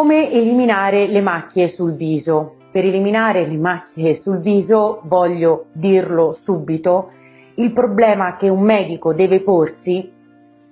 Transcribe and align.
Come 0.00 0.32
eliminare 0.32 1.08
le 1.08 1.20
macchie 1.20 1.68
sul 1.68 1.94
viso? 1.94 2.54
Per 2.72 2.82
eliminare 2.82 3.46
le 3.46 3.58
macchie 3.58 4.14
sul 4.14 4.38
viso 4.38 5.02
voglio 5.04 5.66
dirlo 5.72 6.32
subito, 6.32 7.10
il 7.56 7.70
problema 7.70 8.34
che 8.36 8.48
un 8.48 8.62
medico 8.62 9.12
deve 9.12 9.42
porsi 9.42 10.10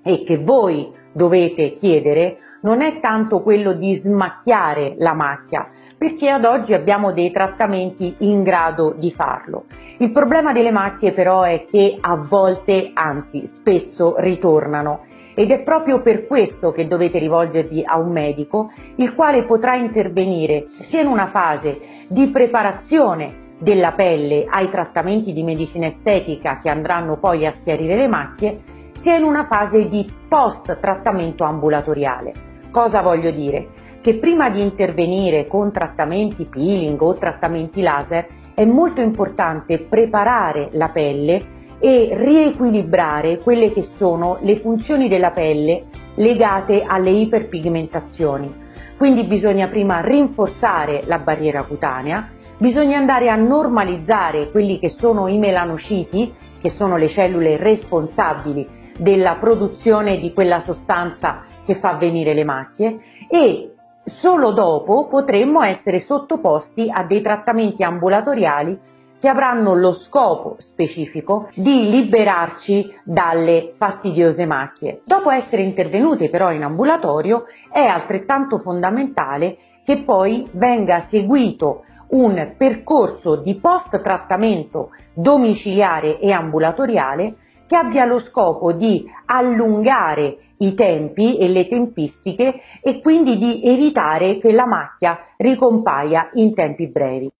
e 0.02 0.22
che 0.24 0.38
voi 0.38 0.90
dovete 1.12 1.72
chiedere 1.72 2.38
non 2.62 2.80
è 2.80 3.00
tanto 3.00 3.42
quello 3.42 3.74
di 3.74 3.94
smacchiare 3.96 4.94
la 4.96 5.12
macchia, 5.12 5.68
perché 5.98 6.30
ad 6.30 6.46
oggi 6.46 6.72
abbiamo 6.72 7.12
dei 7.12 7.30
trattamenti 7.30 8.14
in 8.20 8.42
grado 8.42 8.94
di 8.96 9.10
farlo. 9.10 9.66
Il 9.98 10.10
problema 10.10 10.52
delle 10.52 10.72
macchie 10.72 11.12
però 11.12 11.42
è 11.42 11.66
che 11.66 11.98
a 12.00 12.16
volte, 12.16 12.92
anzi 12.94 13.44
spesso, 13.44 14.14
ritornano 14.16 15.04
ed 15.38 15.52
è 15.52 15.62
proprio 15.62 16.02
per 16.02 16.26
questo 16.26 16.72
che 16.72 16.88
dovete 16.88 17.20
rivolgervi 17.20 17.84
a 17.86 17.96
un 17.96 18.10
medico, 18.10 18.72
il 18.96 19.14
quale 19.14 19.44
potrà 19.44 19.76
intervenire 19.76 20.64
sia 20.66 21.00
in 21.00 21.06
una 21.06 21.26
fase 21.26 21.78
di 22.08 22.26
preparazione 22.26 23.54
della 23.56 23.92
pelle 23.92 24.46
ai 24.50 24.68
trattamenti 24.68 25.32
di 25.32 25.44
medicina 25.44 25.86
estetica 25.86 26.58
che 26.58 26.68
andranno 26.68 27.18
poi 27.18 27.46
a 27.46 27.52
schiarire 27.52 27.94
le 27.94 28.08
macchie, 28.08 28.62
sia 28.90 29.14
in 29.14 29.22
una 29.22 29.44
fase 29.44 29.86
di 29.86 30.12
post 30.26 30.76
trattamento 30.76 31.44
ambulatoriale. 31.44 32.32
Cosa 32.72 33.00
voglio 33.00 33.30
dire? 33.30 33.68
Che 34.02 34.16
prima 34.16 34.50
di 34.50 34.60
intervenire 34.60 35.46
con 35.46 35.70
trattamenti 35.70 36.46
peeling 36.46 37.00
o 37.00 37.14
trattamenti 37.14 37.80
laser 37.80 38.26
è 38.54 38.64
molto 38.64 39.02
importante 39.02 39.78
preparare 39.78 40.70
la 40.72 40.88
pelle 40.88 41.57
e 41.80 42.10
riequilibrare 42.12 43.38
quelle 43.38 43.72
che 43.72 43.82
sono 43.82 44.38
le 44.42 44.56
funzioni 44.56 45.08
della 45.08 45.30
pelle 45.30 45.84
legate 46.16 46.82
alle 46.82 47.10
iperpigmentazioni. 47.10 48.66
Quindi 48.96 49.24
bisogna 49.24 49.68
prima 49.68 50.00
rinforzare 50.00 51.02
la 51.06 51.20
barriera 51.20 51.62
cutanea, 51.62 52.28
bisogna 52.58 52.98
andare 52.98 53.30
a 53.30 53.36
normalizzare 53.36 54.50
quelli 54.50 54.78
che 54.80 54.88
sono 54.88 55.28
i 55.28 55.38
melanociti, 55.38 56.34
che 56.60 56.68
sono 56.68 56.96
le 56.96 57.06
cellule 57.06 57.56
responsabili 57.56 58.76
della 58.98 59.36
produzione 59.36 60.18
di 60.18 60.32
quella 60.32 60.58
sostanza 60.58 61.44
che 61.64 61.74
fa 61.74 61.94
venire 61.94 62.34
le 62.34 62.44
macchie 62.44 62.98
e 63.30 63.74
solo 64.04 64.50
dopo 64.50 65.06
potremmo 65.06 65.62
essere 65.62 66.00
sottoposti 66.00 66.90
a 66.90 67.04
dei 67.04 67.20
trattamenti 67.20 67.84
ambulatoriali 67.84 68.80
che 69.18 69.28
avranno 69.28 69.74
lo 69.74 69.92
scopo 69.92 70.56
specifico 70.58 71.48
di 71.54 71.90
liberarci 71.90 72.94
dalle 73.04 73.70
fastidiose 73.72 74.46
macchie. 74.46 75.02
Dopo 75.04 75.30
essere 75.30 75.62
intervenuti 75.62 76.28
però 76.28 76.52
in 76.52 76.62
ambulatorio 76.62 77.44
è 77.70 77.84
altrettanto 77.84 78.58
fondamentale 78.58 79.56
che 79.84 80.02
poi 80.02 80.48
venga 80.52 80.98
seguito 80.98 81.84
un 82.08 82.54
percorso 82.56 83.36
di 83.36 83.56
post 83.56 84.00
trattamento 84.00 84.90
domiciliare 85.12 86.18
e 86.18 86.30
ambulatoriale 86.30 87.36
che 87.66 87.76
abbia 87.76 88.06
lo 88.06 88.18
scopo 88.18 88.72
di 88.72 89.04
allungare 89.26 90.38
i 90.58 90.74
tempi 90.74 91.36
e 91.38 91.48
le 91.48 91.68
tempistiche 91.68 92.60
e 92.82 93.00
quindi 93.00 93.36
di 93.36 93.62
evitare 93.62 94.38
che 94.38 94.52
la 94.52 94.66
macchia 94.66 95.18
ricompaia 95.36 96.30
in 96.34 96.54
tempi 96.54 96.86
brevi. 96.88 97.30